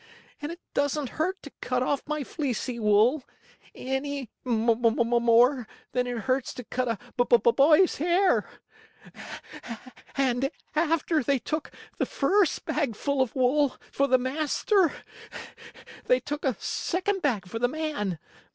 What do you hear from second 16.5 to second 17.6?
second bag for